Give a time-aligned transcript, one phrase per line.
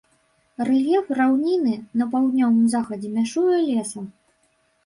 [0.69, 4.13] Рэльеф раўнінны, на паўднёвым захадзе мяжуе лесам.